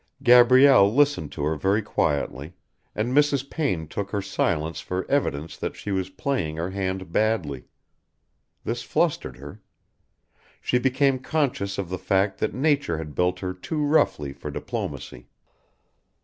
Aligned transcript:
Gabrielle 0.23 0.91
listened 0.91 1.31
to 1.33 1.43
her 1.43 1.55
very 1.55 1.83
quietly, 1.83 2.53
and 2.95 3.15
Mrs. 3.15 3.47
Payne 3.47 3.87
took 3.87 4.09
her 4.09 4.19
silence 4.23 4.79
for 4.79 5.05
evidence 5.07 5.57
that 5.57 5.75
she 5.75 5.91
was 5.91 6.09
playing 6.09 6.55
her 6.55 6.71
hand 6.71 7.11
badly. 7.11 7.65
This 8.63 8.81
flustered 8.81 9.37
her. 9.37 9.61
She 10.59 10.79
became 10.79 11.19
conscious 11.19 11.77
of 11.77 11.89
the 11.89 11.99
fact 11.99 12.39
that 12.39 12.51
nature 12.55 12.97
had 12.97 13.13
built 13.13 13.41
her 13.41 13.53
too 13.53 13.85
roughly 13.85 14.33
for 14.33 14.49
diplomacy. 14.49 15.27